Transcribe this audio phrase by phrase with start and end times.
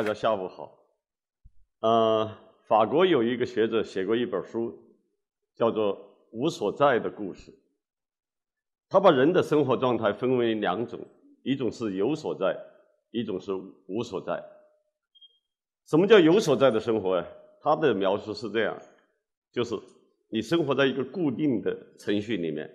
[0.00, 0.78] 大家下午好。
[1.80, 2.34] 呃，
[2.66, 4.74] 法国有一个学者写过一本书，
[5.54, 5.94] 叫做
[6.30, 7.52] 《无所在的故事》。
[8.88, 10.98] 他把人的生活状态分为两种，
[11.42, 12.58] 一种是有所在，
[13.10, 13.52] 一种是
[13.88, 14.42] 无所在。
[15.84, 17.26] 什么叫有所在的生活啊？
[17.60, 18.74] 他的描述是这样：
[19.52, 19.78] 就是
[20.30, 22.74] 你生活在一个固定的程序里面，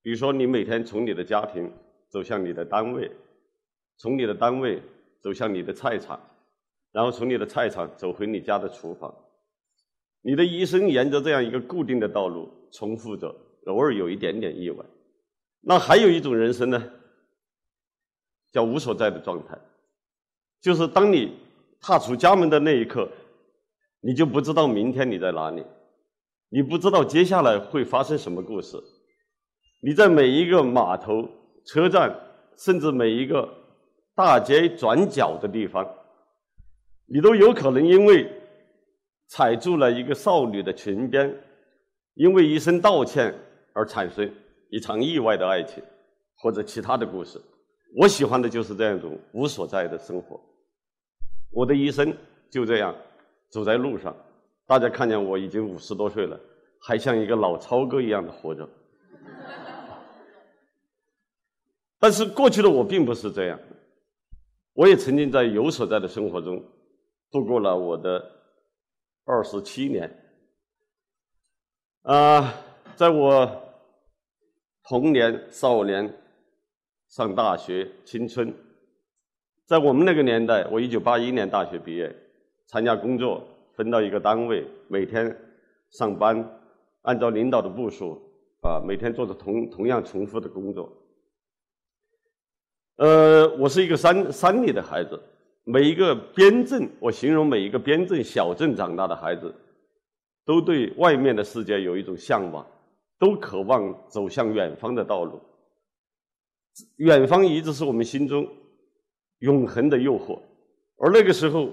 [0.00, 1.70] 比如说你每天从你的家庭
[2.08, 3.10] 走向你的单位，
[3.98, 4.80] 从你的单位
[5.24, 6.20] 走向你的菜场，
[6.92, 9.12] 然后从你的菜场走回你家的厨房，
[10.20, 13.34] 你的一生沿着这样一个固定的道路重复着，
[13.64, 14.84] 偶尔有一点点意外。
[15.62, 16.92] 那还有一种人生呢，
[18.52, 19.58] 叫无所在的状态，
[20.60, 21.34] 就是当你
[21.80, 23.08] 踏出家门的那一刻，
[24.00, 25.64] 你就不知道明天你在哪里，
[26.50, 28.76] 你不知道接下来会发生什么故事。
[29.80, 31.26] 你在每一个码头、
[31.64, 32.14] 车站，
[32.58, 33.48] 甚至每一个
[34.14, 35.84] 大街转角的地方，
[37.06, 38.30] 你都有可能因为
[39.28, 41.34] 踩住了一个少女的裙边，
[42.14, 43.34] 因为一声道歉
[43.72, 44.32] 而产生。
[44.70, 45.80] 一场意外的爱情，
[46.36, 47.40] 或者其他的故事，
[47.96, 50.40] 我喜欢的就是这样一种无所在的生活。
[51.52, 52.12] 我的一生
[52.50, 52.92] 就这样
[53.50, 54.12] 走在路上，
[54.66, 56.36] 大家看见我已经五十多岁了，
[56.80, 58.68] 还像一个老超哥一样的活着。
[62.00, 63.60] 但是过去的我并不是这样，
[64.74, 66.62] 我也曾经在有所在的生活中
[67.30, 68.30] 度过了我的
[69.24, 70.14] 二十七年。
[72.02, 72.54] 啊，
[72.94, 73.62] 在我。
[74.86, 76.14] 童年、少年、
[77.08, 78.54] 上大学、青春，
[79.64, 82.14] 在我们那个年代，我一九八一年大学毕业，
[82.66, 85.34] 参加工作，分到一个单位，每天
[85.92, 86.46] 上班，
[87.00, 88.20] 按照领导的部署，
[88.60, 90.92] 啊，每天做着同同样重复的工作。
[92.96, 95.20] 呃，我是一个山山里的孩子，
[95.64, 99.54] 每一个边镇，我形容每一个边镇小镇长大的孩子，
[100.44, 102.66] 都对外面的世界有一种向往。
[103.16, 105.40] 都渴望走向远方的道路，
[106.96, 108.46] 远方一直是我们心中
[109.38, 110.38] 永恒的诱惑。
[110.98, 111.70] 而那个时候，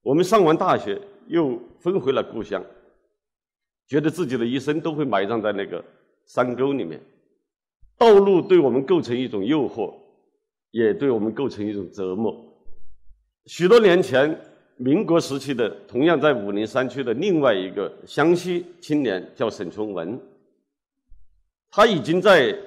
[0.00, 2.64] 我们上完大学又分回了故乡，
[3.88, 5.84] 觉得自己的一生都会埋葬在那个
[6.24, 7.02] 山沟里面。
[7.98, 9.92] 道路对我们构成一种诱惑，
[10.74, 12.34] 也对我们构成一种折磨。
[13.46, 14.36] 许多年前，
[14.76, 20.20] 民国时期的同样在武陵山区的另外一个湘西青年叫沈从文。
[21.70, 22.58] 他已经在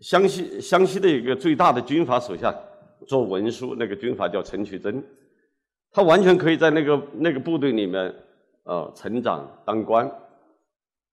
[0.00, 2.54] 湘西湘西的一个最大的军阀手下
[3.06, 5.02] 做文书，那个军阀叫陈渠珍，
[5.90, 8.14] 他完全可以在那个那个部队里面
[8.64, 10.10] 啊成长当官，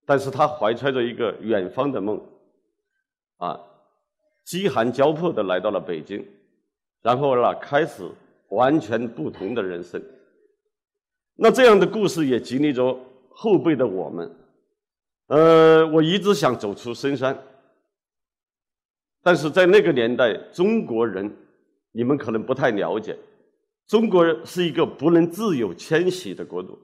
[0.06, 2.22] 但是他怀揣着一个远方的梦，
[3.38, 3.58] 啊，
[4.48, 6.26] 饥寒交迫的来到了北京，
[7.02, 8.10] 然后呢开始
[8.48, 10.02] 完全不同的人生。
[11.36, 12.98] 那这样的故事也激励着
[13.30, 14.34] 后辈的我们。
[15.28, 17.38] 呃，我一直想走出深山，
[19.22, 21.30] 但是在那个年代，中国人，
[21.92, 23.20] 你们可能不太了解，
[23.86, 26.80] 中国是一个不能自由迁徙的国度。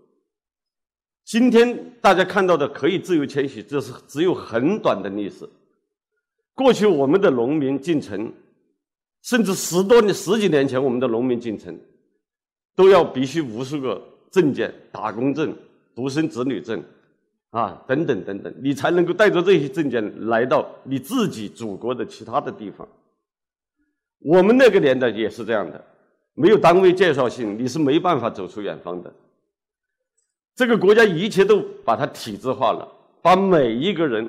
[1.23, 5.47] 今天大家看到的可以自由迁徙，这是只有很短的历史。
[6.55, 8.31] 过去我们的农民进城，
[9.21, 11.77] 甚至十多年、十几年前，我们的农民进城，
[12.75, 15.55] 都要必须无数个证件：打工证、
[15.95, 16.83] 独生子女证。
[17.51, 22.87] 啊，等等等等，你才能够带着这些证件来到你自己祖国的其他的地方。
[24.17, 25.85] 我们那个年代也是这样的，
[26.33, 29.13] 没有单位介绍信，你是没办法走出远方的。
[30.55, 34.27] 这个国家一切都把它体制化了，把每一个人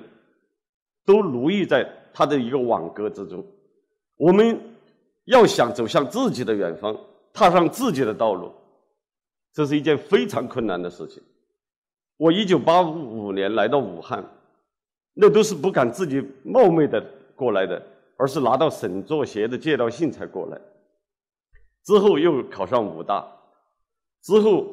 [1.06, 3.44] 都奴役在他的一个网格之中。
[4.16, 4.58] 我们
[5.25, 6.96] 要想走向自己的远方，
[7.32, 8.52] 踏上自己的道路，
[9.52, 11.22] 这是一件非常困难的事情。
[12.16, 14.25] 我一九八五年来到武汉，
[15.14, 17.84] 那都是不敢自己冒昧的过来的，
[18.16, 20.61] 而是拿到省作协的借调信才过来。
[21.82, 23.26] 之后又考上武大，
[24.22, 24.64] 之后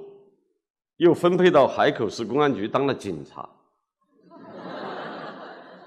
[0.98, 3.50] 又分配到海口市公安局当了警察，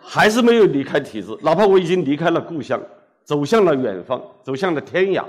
[0.07, 1.37] 还是没有离开体制。
[1.43, 2.81] 哪怕我已经离开了故乡，
[3.25, 5.25] 走向了远方，走向了天涯，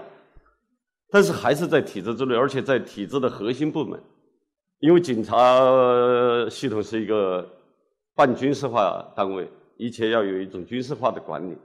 [1.10, 4.00] 但是还是在体制之内，而且在体制的核心部门。
[4.80, 5.36] 因为警察
[6.50, 7.48] 系统是一个
[8.13, 11.56] 半军事化单位，一切要有一种军事化的管理。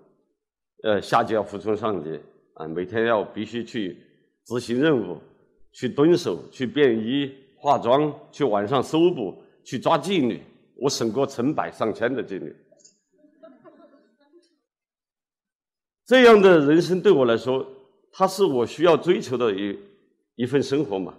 [0.84, 2.18] 呃，下级要服从上级，
[2.54, 3.98] 啊，每天要必须去
[4.46, 5.18] 执行任务，
[5.72, 10.40] 去蹲守，去便衣、化妆，去晚上搜捕，去抓妓女。
[10.76, 12.54] 我审过成百上千的妓女。
[16.10, 17.64] 这样的人生对我来说，
[18.10, 19.78] 它是我需要追求的一
[20.34, 21.14] 一份生活嘛。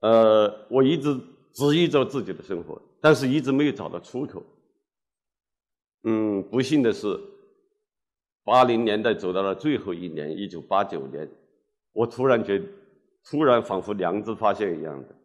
[0.00, 1.18] 呃，我一直
[1.54, 4.44] 执意着自己的生活，但是一直没有找到出口。
[6.02, 7.18] 嗯，不幸的是，
[8.44, 11.26] 八零年代走到了最后一年，一九八九年，
[11.94, 12.62] 我突然觉，
[13.24, 15.16] 突然仿佛良知发现一样的，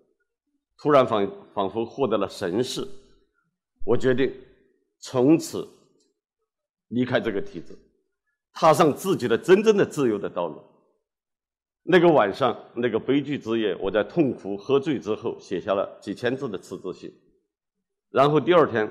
[0.78, 2.88] 突然仿仿佛获得了神识，
[3.86, 4.34] 我决定
[5.00, 5.68] 从此
[6.90, 7.78] 离开这个体制，
[8.54, 10.62] 踏上自己的真正的自由的道路。
[11.84, 17.14] 那个晚上，那个悲剧之夜，我在痛苦喝醉之后，写下了几千字的辞职信，
[18.12, 18.90] 然后第二天。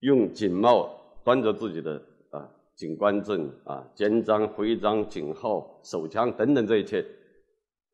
[0.00, 0.90] 用警帽
[1.24, 1.92] 端着自己的
[2.28, 7.02] 啊警官证啊肩章徽章警号手枪等等这一切，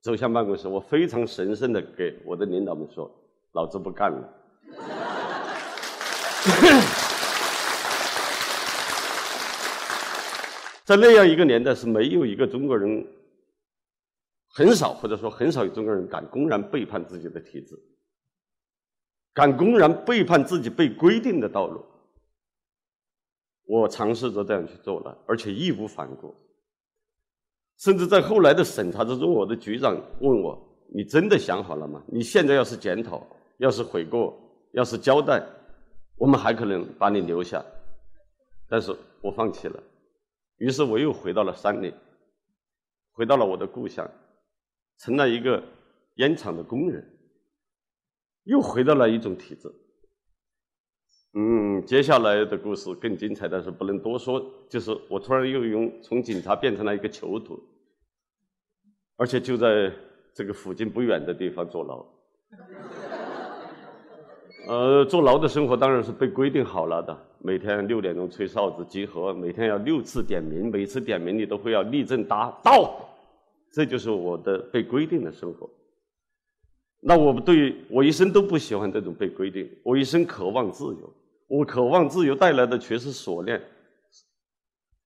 [0.00, 0.66] 走向办公室。
[0.66, 3.08] 我非常神圣的给我的领导们说
[3.54, 4.28] ：“老子不干了。”
[10.90, 13.06] 在那样一个年代，是没有一个中国人，
[14.48, 17.80] 很少或者说很少有中国人敢公然背叛自己的体制，
[19.32, 21.80] 敢公然背叛自己被规定的道路。
[23.66, 26.34] 我尝试着这样去做了，而且义无反顾。
[27.78, 30.60] 甚至在后来的审查之中，我的局长问我
[30.92, 32.02] ：“你真的想好了吗？
[32.08, 33.24] 你现在要是检讨，
[33.58, 34.36] 要是悔过，
[34.72, 35.40] 要是交代，
[36.16, 37.64] 我们还可能把你留下。”
[38.68, 39.80] 但是我放弃了。
[40.60, 41.94] 于是我又回到了山里，
[43.12, 44.08] 回到了我的故乡，
[44.98, 45.62] 成了一个
[46.16, 47.02] 烟厂的工人，
[48.44, 49.72] 又回到了一种体制。
[51.32, 54.44] 嗯，接下来的故事更精彩，但是不能多说。
[54.68, 57.58] 就是我突然又用从警察变成了一个囚徒，
[59.16, 59.90] 而且就在
[60.34, 62.04] 这个附近不远的地方坐牢。
[64.66, 72.94] 呃，坐牢的生活当然是被规定好了的，每天六点钟吹哨子集合，每天要六次点名，每次点名你都会要立正答到，
[73.72, 75.68] 这就是我的被规定的生活。
[77.00, 81.12] 那我对我一生都不喜欢这种被规定，我一生渴望自由。
[81.48, 83.60] 我渴望自由带来的却是锁链，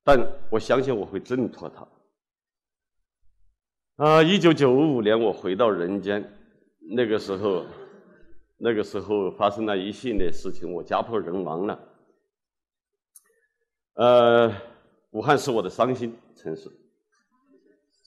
[0.04, 0.20] 但
[0.50, 1.70] 我相信我会挣脱
[3.96, 4.04] 它。
[4.04, 6.22] 啊，一九九五年我回到人间，
[6.90, 7.64] 那个时候，
[8.56, 11.78] 那个时候发生了一系列事情，我家破人亡了。
[13.94, 14.52] 呃，
[15.10, 16.70] 武汉是我的伤心城市，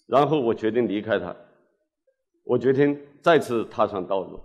[0.05, 1.35] 然后我决定离开它，
[2.43, 4.39] 我决定再次踏上道路。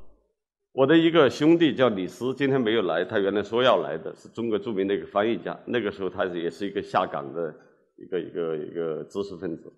[0.73, 3.05] 我的一个兄弟叫李斯，今天没有来。
[3.05, 5.59] 他原来说要来的，是中国著名的一个翻译家。
[5.67, 7.55] 那个时候，他也是一个下岗的
[7.97, 9.71] 一个一个一个知识分子。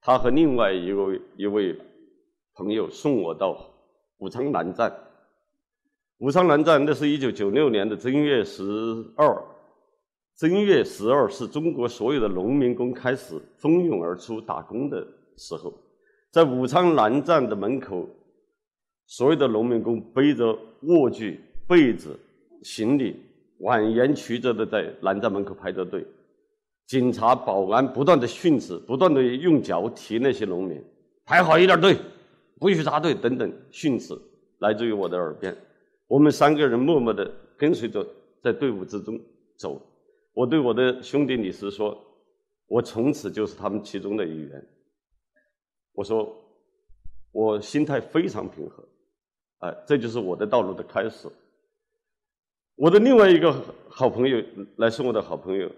[0.00, 1.78] 他和另外一位一位
[2.54, 3.75] 朋友送我到
[4.18, 4.92] 武昌南站。
[6.18, 8.62] 武昌南站，那是一九九六年的正月十
[9.16, 9.42] 二。
[10.36, 15.72] 正月十二是中国所有的农民工开始蜂拥而出打工的时候，
[16.30, 18.08] 在武昌南站的门口。
[19.08, 22.18] 所有的农民工背着卧具、被子、
[22.64, 23.14] 行李，
[23.60, 26.04] 蜿蜒曲折的在南站门口排着队。
[26.88, 30.82] 警察、保安不断的训斥，不断的用脚踢那些农民，
[31.24, 31.96] 排好一点队，
[32.58, 34.18] 不许插队等等训斥，
[34.58, 35.56] 来自于我的耳边。
[36.06, 38.06] 我们三个人默默的跟随着
[38.42, 39.20] 在队伍之中
[39.56, 39.80] 走。
[40.32, 41.98] 我对我的兄弟李斯说
[42.68, 44.66] ：“我从此就是他们其中的一员。”
[45.92, 46.34] 我说
[47.32, 48.86] ：“我心态非常平和。”
[49.60, 51.26] 哎，这就是我的道路的开始。
[52.74, 53.54] 我的另外一个
[53.88, 54.42] 好朋友
[54.76, 55.70] 来是我的好朋友，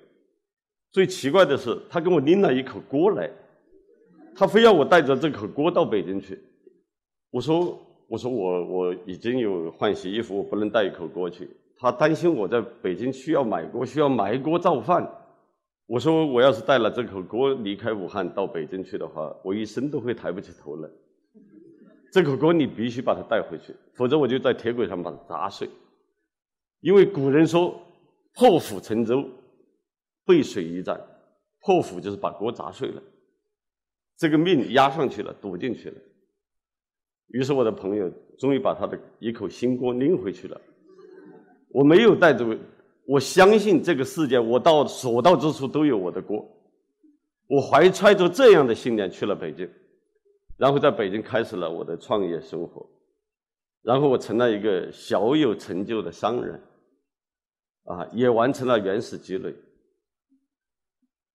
[0.90, 3.30] 最奇怪的是，他给我拎了一口锅来，
[4.35, 6.37] 他非要我带着这口锅到北京去。
[7.30, 15.06] 我说：“我说我我已经有换洗衣服，我不能带一口锅去。”他担心我在北京需要买锅，需要埋锅造饭。
[15.87, 20.88] 我说：“我要是带了这口锅离开武汉到北京去的话，我一生都会抬不起头来。”
[22.11, 25.68] 这口锅你必须把它带回去，否则我就在铁轨上把它砸碎。
[26.80, 27.78] 因为古人说
[28.35, 29.28] “破釜沉舟，
[30.25, 30.99] 背水一战”，
[31.61, 33.02] 破釜就是把锅砸碎了，
[34.16, 35.97] 这个命压上去了，赌进去了。
[37.28, 40.61] 于是我的朋友终于把他的一口新锅拎回去了。
[41.70, 42.58] 我没有带着，
[43.06, 46.44] 我相信这个世界，我到所到之处都有我的锅。
[47.47, 49.68] 我怀揣着这样的信念去了北京。
[50.56, 52.85] 然后在北京开始了我的创业生活，
[53.82, 56.61] 然后我成了一个小有成就的商人，
[57.85, 59.54] 啊，也完成了原始积累，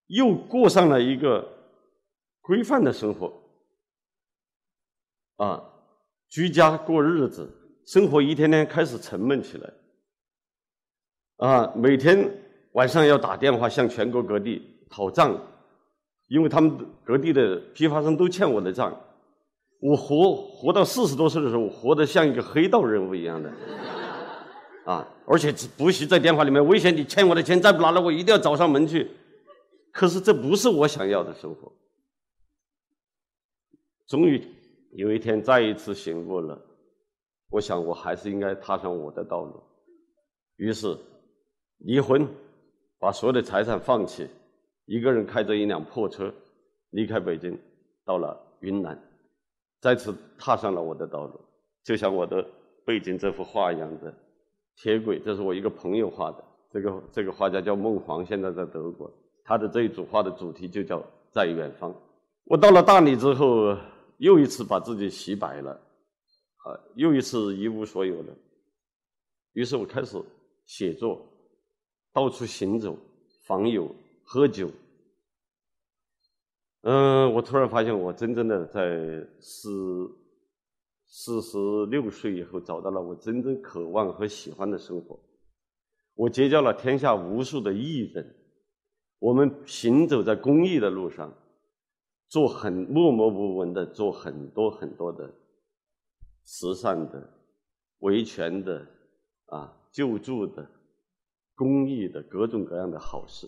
[0.08, 1.42] 又过上了一个
[2.42, 3.32] 规范的生活，
[5.36, 5.72] 啊，
[6.34, 7.48] 居家过日子，
[7.86, 9.72] 生活一天天开始沉闷起来，
[11.36, 12.28] 啊，每天
[12.72, 14.60] 晚上要打电话向全国各地
[14.90, 15.40] 讨账，
[16.26, 18.92] 因为他们各地的批发商都欠我的账。
[19.78, 23.52] 我活活到四十多岁的时候，活得像一个黑道人物一样的，
[24.86, 29.08] 啊，而且不惜在电话里面威胁你欠我的钱再不拿来，我一定要找上门去。
[29.92, 31.70] 可是这不是我想要的生活。
[34.08, 34.44] 终于
[34.94, 36.56] 有一天再一次醒悟了，
[37.50, 39.60] 我想我还是应该踏上我的道路。
[40.56, 40.96] 于是
[41.78, 42.26] 离婚，
[43.00, 44.28] 把所有的财产放弃，
[44.86, 46.32] 一个人开着一辆破车
[46.90, 47.58] 离开北京，
[48.04, 48.96] 到了云南。
[49.80, 51.40] 再次踏上了我的道路，
[51.82, 52.46] 就像我的
[52.86, 54.14] 背景这幅画一样的
[54.76, 56.44] 铁轨，这是我一个朋友画的。
[56.70, 59.10] 这个这个画家叫孟黄，现在在德国。
[59.44, 61.92] 他的这一组画的主题就叫在远方。
[62.44, 63.76] 我到了大理之后，
[64.18, 65.72] 又一次把自己洗白了，
[66.58, 68.34] 啊，又一次一无所有了。
[69.52, 70.20] 于是我开始
[70.64, 71.24] 写作，
[72.12, 72.96] 到处行走，
[73.46, 73.94] 访友，
[74.24, 74.70] 喝酒。
[76.82, 80.10] 嗯，我突然发现，我真正的在四
[81.06, 85.18] 四十六岁以后，找到了我真正渴望和喜欢的生活。
[86.14, 88.36] 我结交了天下无数的艺人，
[89.18, 91.32] 我们行走在公益的路上，
[92.28, 95.32] 做很默默无闻的做很多很多的
[96.42, 97.28] 慈善的、
[97.98, 98.86] 维权的、
[99.46, 100.68] 啊救助的、
[101.54, 103.46] 公益的各种各样的好事。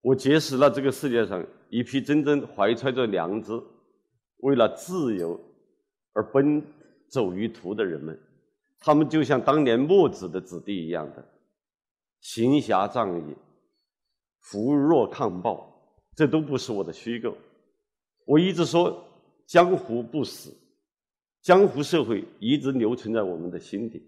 [0.00, 3.52] 我结识了这个世界上一批真正怀揣着良知、
[4.38, 5.40] 为了自由
[6.12, 6.62] 而奔
[7.08, 8.18] 走于途的人们。
[8.80, 11.24] 他们就像当年墨子的子弟一样的
[12.20, 13.34] 行侠仗义、
[14.40, 15.68] 扶弱抗暴。
[16.18, 17.36] 这都不是我的虚构。
[18.28, 19.02] 我一直说
[19.46, 20.54] 江湖不死，
[21.40, 24.02] 江湖社会一直留存在我们的心底。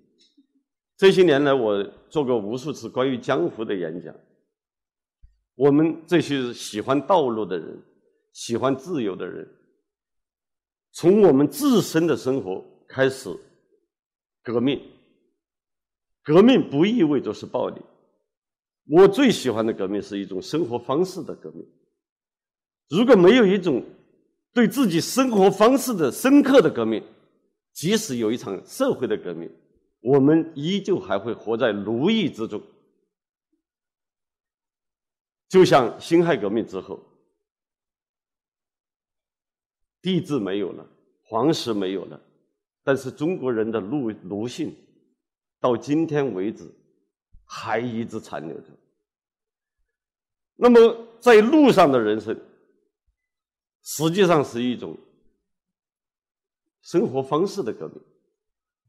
[0.94, 4.14] 这些年来，我做过无数次关于江湖的演讲。
[5.54, 7.82] 我们这些喜欢道路的人，
[8.34, 9.48] 喜欢自由的人，
[10.92, 13.34] 从我们自身的生活开始
[14.42, 14.78] 革命。
[16.22, 17.80] 革命不意味着是暴力。
[18.86, 21.66] 我最喜欢的革命是一种生活方式的革命。
[22.90, 23.82] 如果没有一种
[24.52, 27.02] 对自己生活方式的深刻的革命，
[27.72, 29.50] 即使有一场社会的革命，
[30.00, 32.60] 我们依旧还会活在奴役之中。
[35.48, 37.00] 就像辛亥革命之后，
[40.00, 40.86] 帝制没有了，
[41.22, 42.20] 皇室没有了，
[42.82, 44.74] 但是中国人的奴奴性
[45.58, 46.68] 到今天为止
[47.44, 48.66] 还一直残留着。
[50.54, 52.38] 那么，在路上的人生，
[53.92, 54.96] 实际上是一种
[56.82, 58.00] 生活方式的革命，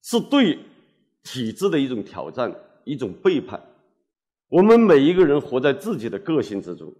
[0.04, 0.60] 是对
[1.24, 2.54] 体制的一种挑战，
[2.84, 3.60] 一种背叛。
[4.48, 6.94] 我们每一个人活在自己的个性之中，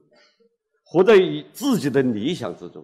[0.84, 1.16] 活在
[1.54, 2.84] 自己的理想之中。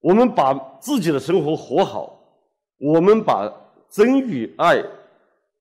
[0.00, 2.20] 我们把自己的生活活好，
[2.76, 3.50] 我们把
[3.88, 4.84] 真与爱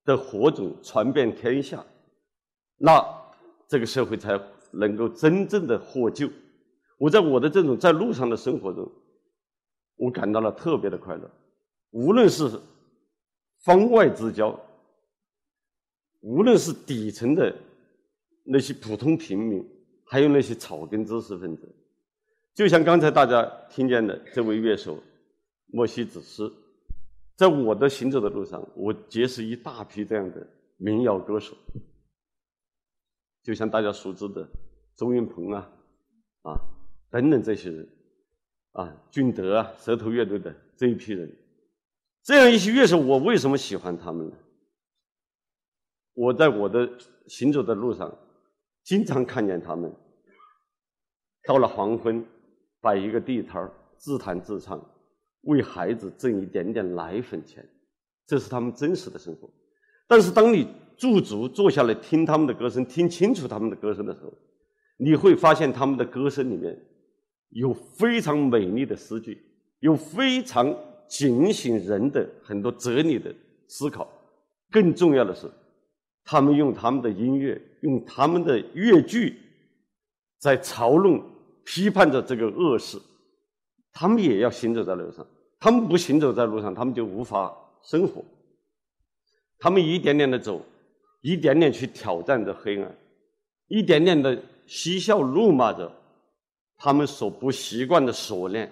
[0.04, 1.82] 的火种传遍天下，
[2.76, 3.02] 那
[3.70, 4.38] 这个社会才
[4.72, 6.30] 能够真正的获救。
[7.04, 8.90] 我在我的这种在路上的生活中，
[9.98, 11.30] 我感到了特别的快乐。
[11.90, 12.50] 无论是
[13.60, 14.58] 方外之交，
[16.22, 17.54] 无论是底层的。
[18.46, 19.66] 那些普通平民，
[20.06, 21.74] 还有那些草根知识分子，
[22.54, 25.02] 就像刚才大家听见的这位乐手
[25.68, 26.52] 莫西子诗，
[27.38, 30.46] 在我的行走的路上，我结识一大批这样的
[30.76, 31.56] 民谣歌手，
[33.44, 34.46] 就像大家熟知的
[34.98, 35.72] 周云鹏啊，
[36.42, 36.60] 啊
[37.14, 37.88] 等等这些人，
[38.72, 41.32] 啊俊德啊，舌头乐队的这一批人，
[42.24, 44.36] 这样一些乐手，我为什么喜欢他们呢？
[46.16, 46.90] 我在我的
[47.28, 48.12] 行走的路上。
[48.84, 49.90] 经常看见他们
[51.46, 52.22] 到了黄昏，
[52.82, 54.78] 摆一个地摊儿，自弹自唱，
[55.44, 57.66] 为孩子挣一点点奶粉钱，
[58.28, 59.50] 这是他们真实的生活。
[60.06, 60.68] 但是，当你
[60.98, 64.34] 驻足坐下来听他们的歌声，听清楚他们的歌声的时候，
[64.98, 66.78] 你会发现他们的歌声里面
[67.54, 69.42] 有非常美丽的诗句，
[69.80, 70.76] 有非常
[71.08, 73.34] 警醒人的很多哲理的
[73.68, 74.08] 思考。
[74.72, 75.50] 更重要的是，
[76.24, 77.62] 他们用他们的音乐。
[77.84, 79.38] 用他们的乐句
[80.40, 81.22] 在嘲弄、
[81.66, 82.98] 批判着这个恶事，
[83.92, 85.28] 他们也要行走在路上。
[85.60, 88.24] 他们不行走在路上，他们就无法生活。
[89.60, 90.66] 他们一点点的走，
[91.20, 92.98] 一点点去挑战着黑暗，
[93.68, 95.94] 一点点的嬉笑怒骂着
[96.84, 98.70] 他们所不习惯的锁链。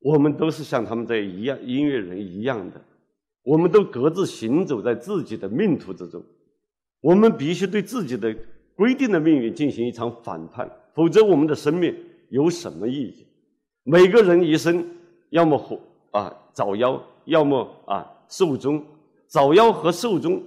[0.00, 2.84] 我们都是像他们这一样音乐人一样的，
[3.44, 6.20] 我们都各自行走在自己的命途之中。
[7.00, 8.36] 我们必须对自己的
[8.74, 11.94] 规定的命运进行一场反叛，否则我们的生命
[12.30, 13.24] 有什么意义？
[13.84, 14.84] 每个人一生
[15.30, 15.78] 要么活
[16.10, 18.84] 啊早夭，要么啊寿终。
[19.28, 20.42] 早夭和寿终，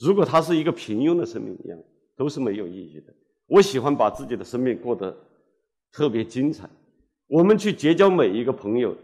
[0.00, 1.78] 如果他是一个平庸的生命一样，
[2.16, 3.14] 都是没有意义的。
[3.46, 5.16] 我喜欢把自己的生命过得
[5.96, 6.68] 特别精彩。
[7.26, 8.94] 我们去结交每一个朋友，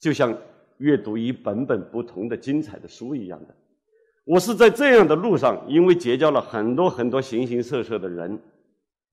[0.00, 0.36] 就像
[0.78, 3.54] 阅读一本本不同的精彩的书一样的。
[4.24, 8.36] 我是在这样的路上，因为结交了很多很多形形色色的人，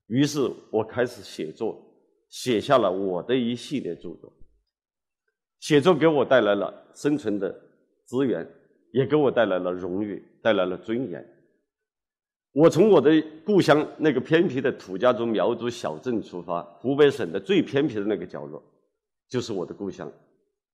[0.07, 1.79] 于是我开始写作，
[2.31, 4.33] 写下了我的一系列著作。
[5.59, 7.55] 写作给我带来了生存的
[8.05, 8.43] 资源。
[8.91, 11.27] 也给我带来了荣誉，带来了尊严。
[12.53, 13.11] 我从我的
[13.43, 18.61] 故乡那个偏僻的土家族苗族小镇出发，湖北省的最偏僻的那个角落，
[19.27, 20.11] 就是我的故乡，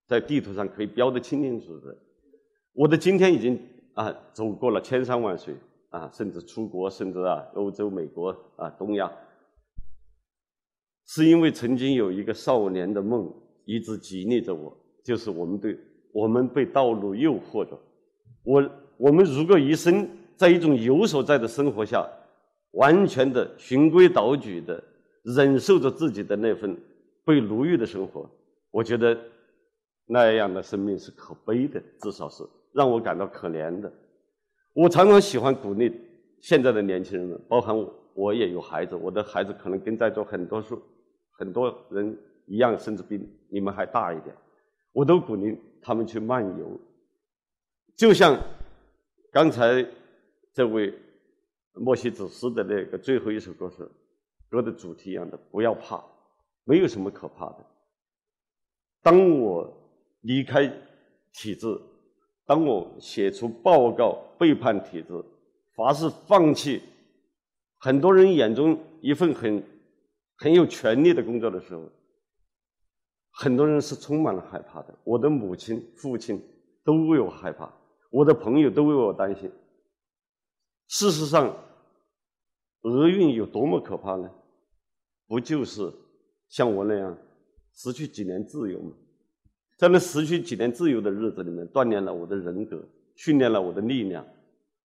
[0.05, 1.97] 在地图上可以标得清清楚楚的。
[2.73, 3.57] 我的今天已经
[3.93, 5.55] 啊走过了千山万水
[5.89, 9.09] 啊，甚至出国，甚至啊欧洲、美国啊东亚，
[11.07, 13.33] 是因为曾经有一个少年的梦
[13.63, 15.79] 一直激励着我，就是我们对
[16.11, 17.79] 我们被道路诱惑着。
[18.43, 20.05] 我我们如果一生
[20.39, 22.07] 在一种有所在的生活下，
[22.71, 24.81] 完全的循规蹈矩的
[25.35, 26.77] 忍受着自己的那份
[27.25, 28.25] 被奴役的生活，
[28.71, 29.19] 我觉得
[30.05, 32.41] 那样的生命是可悲的，至少是
[32.73, 33.91] 让我感到可怜的。
[34.73, 35.93] 我常常喜欢鼓励
[36.39, 40.81] 现在的年轻人们，包含我，我也有孩子，我的孩子可能跟在座很多数
[41.31, 43.19] 很多人一样，甚至比
[43.51, 44.33] 你们还大一点，
[44.93, 46.79] 我都鼓励他们去漫游。
[47.97, 48.39] 就像
[49.33, 49.85] 刚才
[50.53, 50.93] 这位
[51.73, 53.89] 莫西子诗的那个最后一首歌是
[54.49, 56.03] 歌的主题一样的，不要怕，
[56.63, 57.65] 没有什么可怕的。
[59.01, 59.71] 当我
[60.21, 60.67] 离开
[61.31, 61.79] 体制，
[62.45, 65.23] 当我写出报告背叛体制，
[65.75, 66.81] 发誓放弃
[67.77, 69.63] 很多人眼中一份很
[70.37, 71.83] 很有权利的工作的时候，
[73.31, 74.93] 很多人是充满了害怕的。
[75.03, 76.41] 我的母亲、父亲
[76.83, 77.71] 都为我害怕。
[78.09, 79.49] 我的朋友都为我担心。
[80.89, 81.55] 事实上，
[82.81, 84.29] 厄运有多么可怕呢？
[85.27, 85.93] 不就是
[86.49, 87.15] 像我那样
[87.75, 88.91] 失去几年自由吗？
[89.77, 92.83] 在那失去几年自由的日子里面，锻炼了我的人格，
[93.15, 94.25] 训练了我的力量，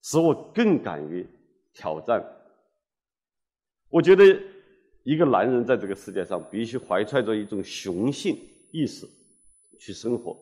[0.03, 1.27] 使我更敢于
[1.73, 2.23] 挑战。
[3.89, 4.25] 我觉得，
[5.05, 8.39] 一个男人在这个世界上必须怀揣着一种雄性
[8.73, 9.09] 意识
[9.81, 10.37] 去生活，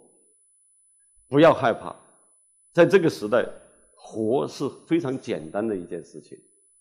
[1.29, 1.95] 不要害怕。
[2.73, 3.47] 在这个时代，
[4.05, 6.37] 活是非常简单的一件事情，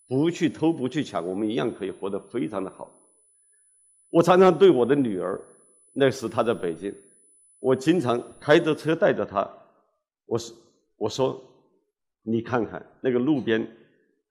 [0.08, 2.92] 不去偷，不去抢，我们一样可以活得非常的好。
[4.10, 5.40] 我常常对我的女儿，
[5.94, 6.94] 那时她在北京，
[7.60, 9.48] 我经常开着车带着她，
[10.26, 10.58] 我说
[10.98, 11.40] ：“我说，
[12.24, 13.66] 你看看那个路边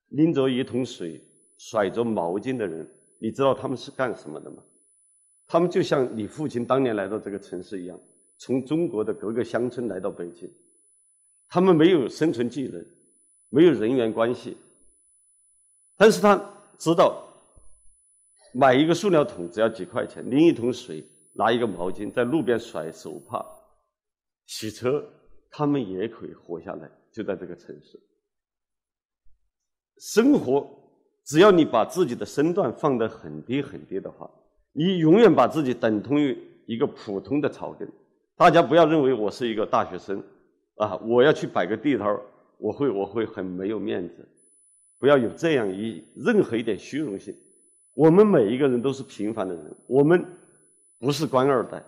[0.09, 1.19] 拎着一桶水、
[1.59, 2.87] 甩着毛巾的人，
[3.21, 4.63] 你知道他们是干什么的吗？
[5.47, 7.99] 他们就像你父亲当年来到这个城市一样，
[8.37, 10.51] 从中国的各个乡村来到北京。”
[11.51, 12.83] 他们没有生存技能，
[13.49, 14.57] 没有人员关系，
[15.97, 16.41] 但是他
[16.79, 17.27] 知道
[18.55, 23.45] 买一个塑料桶只要几块钱，拎一桶水，拿一个毛巾在路边甩手帕、
[24.47, 25.05] 洗车，
[25.51, 28.01] 他们也可以活下来，就在这个城市。
[29.99, 30.71] 生活，
[31.25, 34.31] 只要你把自己的身段放得很低很低的话，
[34.73, 37.91] 你永远把自己等同于一个普通的草根。
[38.37, 40.23] 大家不要认为我是一个大学生。
[40.77, 40.97] 啊！
[41.05, 42.19] 我要去摆个地摊
[42.59, 44.27] 我会我会很没有面子。
[44.99, 47.35] 不要有这样一任何一点虚荣心。
[47.95, 50.25] 我们每一个人都是平凡的人，我们
[50.99, 51.83] 不是官二代，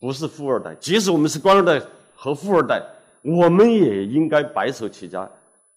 [0.00, 0.74] 不是富二代。
[0.76, 1.80] 即使我们是官二代
[2.14, 2.82] 和富二代，
[3.22, 5.30] 我们也应该白手起家，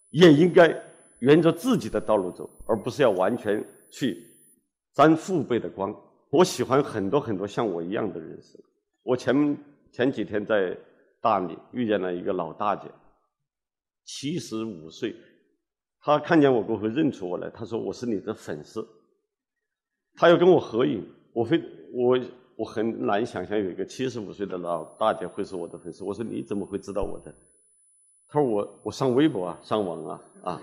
[0.09, 0.73] 也应该
[1.19, 4.25] 沿着自己的道路走，而不是要完全去
[4.93, 5.95] 沾父辈的光。
[6.29, 8.61] 我喜欢很多很多像我一样的人生。
[9.03, 9.57] 我前
[9.91, 10.75] 前几天在。
[11.27, 12.89] 大理遇见了一个老大姐，
[14.05, 15.13] 七十五岁，
[15.99, 18.87] 她看见我过后认出我来，她说我是你的粉丝，
[20.15, 21.61] 她要跟我合影，我非
[21.91, 22.17] 我
[22.55, 27.35] 我很难想象有一个七十五岁的老大姐会是我的粉丝，我说你怎么会知道我的？
[28.29, 30.61] 她说我我上微博啊，上网啊啊，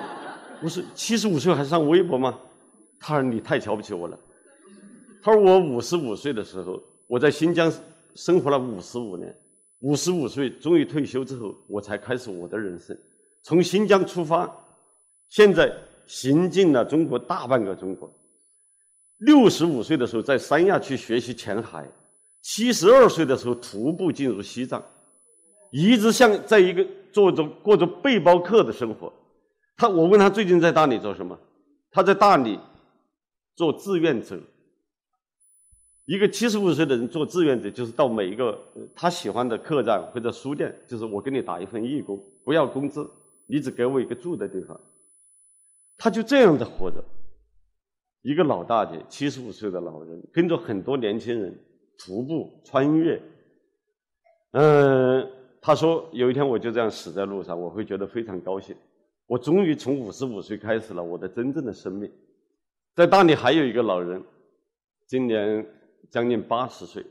[0.64, 2.40] 我说七十五岁还上微博吗？
[2.98, 4.18] 她说你太瞧不起我了，
[5.22, 7.70] 她说我五十五岁的时候，我在新疆
[8.14, 9.36] 生活了五十五年。
[9.86, 12.98] 五十五岁终于退休之后，我才开始我的人生。
[13.44, 14.52] 从新疆出发，
[15.28, 15.72] 现在
[16.08, 18.12] 行进了中国大半个中国。
[19.18, 21.88] 六十五岁的时候在三亚去学习潜海，
[22.42, 24.82] 七十二岁的时候徒步进入西藏，
[25.70, 29.12] 一直像在一个做着过着背包客的生活。
[29.76, 31.38] 他我问他最近在大理做什么，
[31.92, 32.58] 他在大理
[33.54, 34.36] 做志愿者。
[36.06, 38.56] 一个七十五岁的人做志愿者，就是到每一个
[38.94, 43.10] 他喜欢的客栈或者书店，就是我给你打一份义工，不要工资，
[43.46, 44.80] 你只给我一个住的地方。
[45.98, 47.04] 他就这样的活着。
[48.22, 51.52] 一个老大姐，七十五岁的老人，跟着很多年轻人
[51.98, 53.20] 徒步穿越。
[54.52, 55.28] 嗯，
[55.60, 58.76] 他说有一天我就这样死在路上，我会觉得非常高兴。
[59.26, 62.08] 我终于从五十五岁开始了我的真正的生命。
[62.94, 64.22] 在大理还有一个老人，
[65.08, 65.66] 今年。
[66.10, 67.04] 将近八十岁，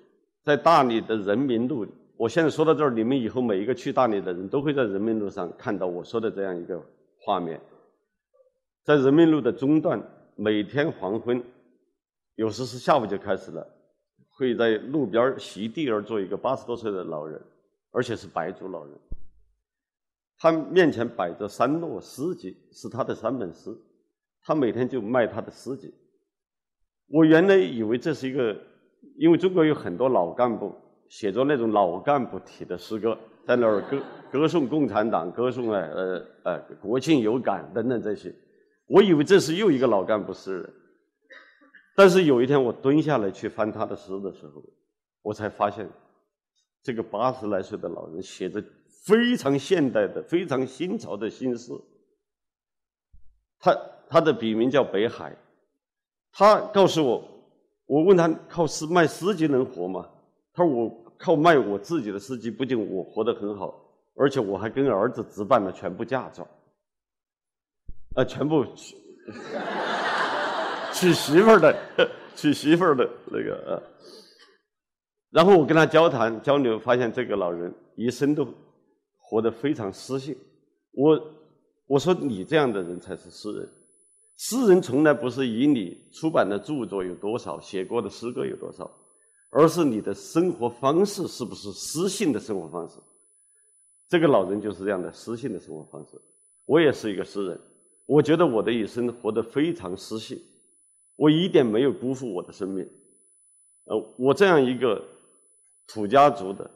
[0.43, 1.86] 在大理的人民路，
[2.17, 6.81] 我现在说到这儿，你们以后每一个去大理的人都会在人民路上看到我说的这样一个
[7.19, 7.60] 画面。
[8.84, 10.01] 在人民路的中段，
[10.36, 11.43] 每天黄昏，
[12.36, 13.67] 有时是下午就开始了，
[14.29, 17.41] 会在路边席地而坐一个八十多岁的老人，
[17.91, 18.93] 而且是白族老人。
[20.38, 23.75] 他面前摆着三摞诗集，是他的三本诗，
[24.43, 25.93] 他每天就卖他的诗集。
[27.08, 28.55] 我原来以为这是一个。
[29.18, 30.76] 因为中国有很多老干部
[31.10, 38.34] 写着那种老干部体的诗歌，在那儿歌歌颂共产党，歌颂呃呃呃国庆有感等等这些，
[38.88, 40.74] 我以为这是又一个老干部诗人。
[41.96, 44.62] 但是有一天我蹲下来去翻他的诗的时候，
[45.22, 45.89] 我才发现，
[46.84, 48.62] 这个八十来岁的老人写着
[49.06, 51.72] 非常现代的、非常新潮的新诗。
[53.60, 53.78] 他
[54.10, 55.36] 他的笔名叫北海，
[56.32, 57.35] 他告诉我。
[57.86, 60.08] 我问他靠诗卖司机能活吗？
[60.54, 63.74] 他说我靠卖我自己的司机，不仅我活得很好，
[64.15, 66.48] 而且我还跟儿子置办了全部驾照，
[68.15, 68.95] 啊，全部娶
[70.93, 71.76] 娶媳妇儿的，
[72.36, 73.84] 娶媳妇儿的那个。
[75.32, 78.48] 然后我跟他交谈交流，发现这个老人一生都
[79.17, 80.36] 活得非常诗性。
[80.91, 81.21] 我
[81.88, 83.69] 我说你这样的人才是诗人。
[84.38, 88.91] 诗人从来不是以你出版的著作有多少、写过的诗歌有多少，
[89.50, 92.98] 而是你的生活方式是不是诗性的生活方式。
[94.10, 96.19] 这个老人就是这样的诗性的生活方式。
[96.65, 97.62] 我也是一个诗人，
[98.06, 100.38] 我觉得我的一生活得非常诗性，
[101.15, 102.86] 我一点没有辜负我的生命。
[103.86, 105.02] 呃，我这样一个
[105.88, 106.69] 土家族的，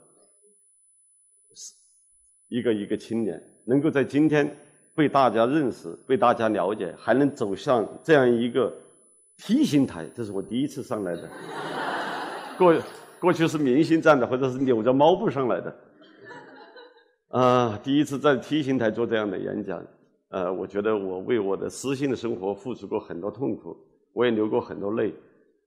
[2.48, 4.58] 一个一个青年，能够在今天。
[5.00, 8.70] 被大家认识，被大家了解，还能走向这样一个
[9.38, 11.30] T 型台，这是我第一次上来的。
[12.60, 12.76] 过
[13.18, 15.74] 过去是明星站的，或者是扭着猫步上来的。
[17.30, 19.82] 啊，第一次在 T 型台做这样的演讲，
[20.32, 23.78] 呃，我觉得我为我的私信的生活付出过很多痛苦，
[24.12, 25.14] 我也流过很多泪，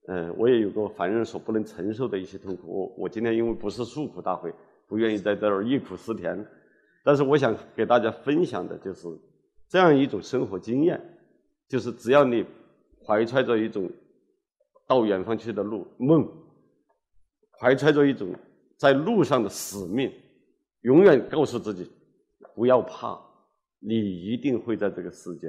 [0.08, 2.64] 嗯，我也有过凡人所不能承受的一些痛苦。
[2.66, 4.52] 我我今天因为不是诉苦大会，
[4.86, 6.46] 不愿意在这儿忆苦思甜。
[7.02, 9.08] 但是我想给大家分享的就是
[9.68, 11.00] 这样一种生活经验，
[11.68, 12.44] 就是只要你
[13.04, 13.90] 怀揣着一种
[14.86, 16.28] 到远方去的路梦，
[17.58, 18.34] 怀揣着一种
[18.76, 20.12] 在路上的使命，
[20.82, 21.90] 永远告诉自己
[22.54, 23.20] 不要怕，
[23.80, 25.48] 你一定会在这个世界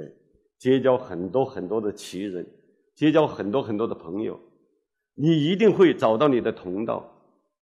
[0.58, 2.46] 结交很多很多的奇人，
[2.94, 4.40] 结交很多很多的朋友，
[5.14, 7.08] 你一定会找到你的同道。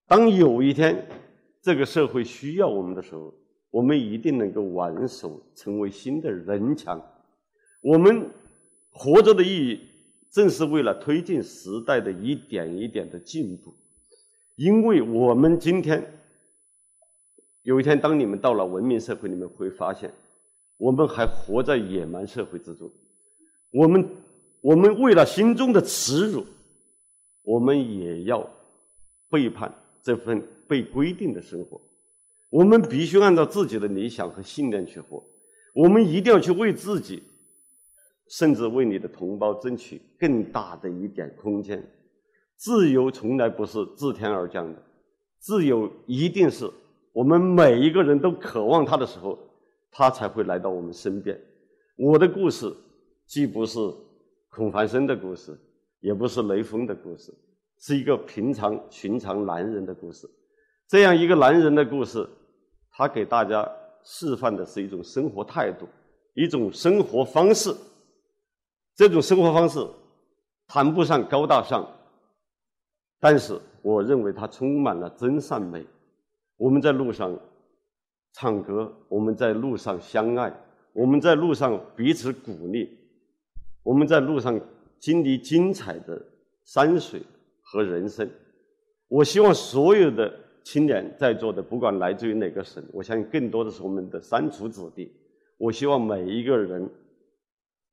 [0.07, 1.07] 当有一天
[1.61, 3.35] 这个社会需要我们的时候，
[3.73, 7.03] 我们一定能够挽手，成为新的人墙。
[7.81, 8.31] 我们
[8.93, 9.81] 活着的意义，
[10.31, 13.75] 正是为了推进时代的一点一点的进步。
[14.57, 16.07] 因为我们今天
[17.63, 20.13] 有一天，当你们到了文明社会，你们会发现，
[20.77, 22.91] 我们还活在野蛮社会之中。
[23.73, 24.07] 我们
[24.61, 26.45] 我们为了心中的耻辱，
[27.43, 28.47] 我们也要
[29.31, 31.81] 背叛这份被规定的生活。
[32.53, 35.25] 我们必须按照自己的理想和信念去活，
[35.73, 37.23] 我们一定要去为自己，
[38.29, 41.83] 甚至为你的同胞争取更大的一点空间。
[42.59, 44.83] 自由从来不是自天而降的，
[45.39, 46.71] 自由一定是
[47.15, 49.39] 我们每一个人都渴望它的时候，
[49.91, 51.41] 它才会来到我们身边。
[51.97, 52.71] 我的故事
[53.27, 53.79] 既不是
[54.51, 55.59] 孔繁森的故事，
[56.01, 57.33] 也不是雷锋的故事，
[57.81, 60.29] 是一个平常寻常男人的故事。
[60.87, 62.29] 这样一个男人的故事。
[62.95, 63.67] 他给大家
[64.05, 65.89] 示范的是一种生活态度，
[66.35, 67.75] 一种生活方式。
[68.95, 69.83] 这种生活方式
[70.69, 71.89] 谈不上高大上，
[73.19, 75.85] 但是我认为它充满了真善美。
[76.59, 77.35] 我们在路上
[78.35, 80.55] 唱歌，我们在路上相爱，
[80.93, 82.99] 我们在路上彼此鼓励，
[83.83, 84.61] 我们在路上
[85.01, 86.23] 经历精彩的
[86.65, 87.23] 山水
[87.63, 88.29] 和人生。
[89.09, 90.31] 我希望所有的。
[90.65, 95.11] 青年在座的，不管来自于哪个省，我相信更多的是我们的山楚子弟。
[95.59, 96.89] 我希望每一个人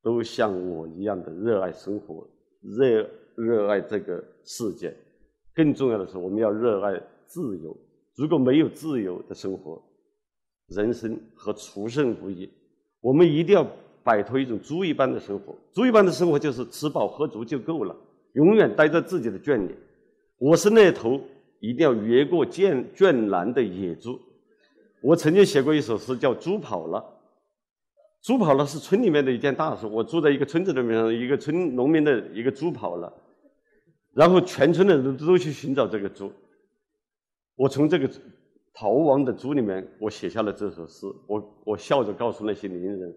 [0.02, 2.28] 都像我一样的热爱生活，
[2.62, 4.96] 热热爱这个世界，
[5.54, 7.76] 更重要的是，我们要热爱自由。
[8.16, 9.82] 如果没有自由的生活，
[10.70, 12.50] 人生和畜生无异。
[13.02, 13.66] 我们一定要
[14.04, 15.56] 摆脱一种猪一般的生活。
[15.72, 17.96] 猪一般的生活就是吃饱喝足就够了，
[18.34, 19.76] 永远待在自己的圈里。
[20.38, 21.20] 我是那头
[21.60, 24.20] 一定要越过圈圈栏的野猪。
[25.02, 27.00] 我曾经写过一首诗，叫《猪跑了》。
[28.26, 29.88] 猪跑了是村里面的一件大事。
[29.88, 33.12] 我住在一个村子里面，一个村农民的一个猪跑了，
[34.14, 36.30] 然后全村的人都去寻找这个猪。
[37.56, 38.10] 我从这个
[38.74, 41.08] 逃亡的猪里面，我写下了这首诗。
[41.28, 43.16] 我我笑着告诉那些邻人，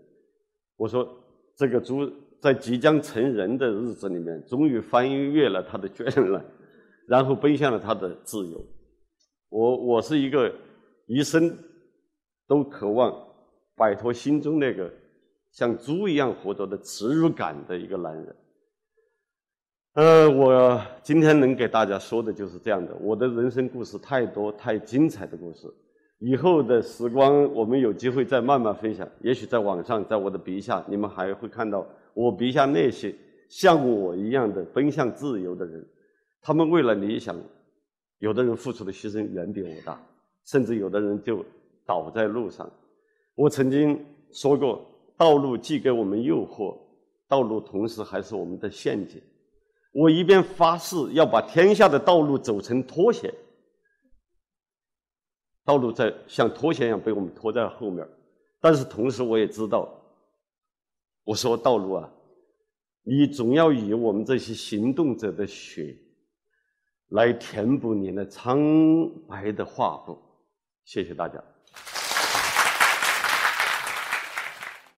[0.77, 1.09] 我说
[1.57, 2.09] 这个猪
[2.41, 6.45] 在即将成人的日子里面，终于翻越了它的圈栏，
[7.07, 8.65] 然后奔向了他的自由。
[9.49, 10.53] 我我是一个
[11.07, 11.57] 一生。
[12.49, 13.17] 都渴望
[13.77, 14.93] 摆脱心中那个
[15.53, 18.37] 像猪一样活着的耻辱感的一个男人。
[19.95, 22.95] 呃，我今天能给大家说的就是这样的。
[23.01, 25.73] 我的人生故事太多太精彩的故事，
[26.19, 29.09] 以后的时光我们有机会再慢慢分享。
[29.23, 33.15] 也许在网上，在我的笔下，你们还会看到我笔下那些
[33.49, 35.83] 像我一样的奔向自由的人。
[36.43, 37.35] 他们为了理想，
[38.19, 39.99] 有的人付出的牺牲远比我大，
[40.45, 41.43] 甚至有的人就。
[41.85, 42.71] 倒在路上。
[43.35, 46.79] 我曾经说过，道路既给我们诱惑，
[47.27, 49.21] 道路同时还是我们的陷阱。
[49.93, 53.35] 我一边发誓要把天下的道路走成拖鞋，
[55.65, 58.09] 道路在像拖鞋一样被我们拖在后面，
[58.61, 59.93] 但是同时我也知道，
[61.25, 62.09] 我说道路啊，
[63.03, 65.97] 你总要以我们这些行动者的血
[67.13, 68.59] 来填补你那苍
[69.27, 70.19] 白的画布。
[70.85, 71.43] 谢谢大家。